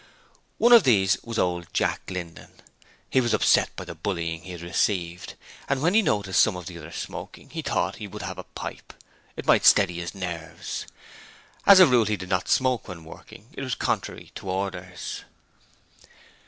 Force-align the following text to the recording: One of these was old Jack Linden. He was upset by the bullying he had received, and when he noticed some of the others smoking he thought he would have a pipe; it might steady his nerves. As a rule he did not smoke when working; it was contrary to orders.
One 0.57 0.71
of 0.73 0.81
these 0.83 1.21
was 1.21 1.37
old 1.37 1.67
Jack 1.73 2.01
Linden. 2.09 2.53
He 3.07 3.21
was 3.21 3.35
upset 3.35 3.69
by 3.75 3.85
the 3.85 3.93
bullying 3.93 4.41
he 4.41 4.51
had 4.53 4.61
received, 4.63 5.35
and 5.69 5.79
when 5.79 5.93
he 5.93 6.01
noticed 6.01 6.41
some 6.41 6.55
of 6.57 6.65
the 6.65 6.79
others 6.79 6.95
smoking 6.95 7.51
he 7.51 7.61
thought 7.61 7.97
he 7.97 8.07
would 8.07 8.23
have 8.23 8.39
a 8.39 8.43
pipe; 8.43 8.93
it 9.35 9.45
might 9.45 9.63
steady 9.63 9.99
his 9.99 10.15
nerves. 10.15 10.87
As 11.67 11.79
a 11.79 11.85
rule 11.85 12.05
he 12.05 12.17
did 12.17 12.29
not 12.29 12.49
smoke 12.49 12.87
when 12.87 13.03
working; 13.05 13.49
it 13.53 13.61
was 13.63 13.75
contrary 13.75 14.31
to 14.33 14.49
orders. 14.49 15.21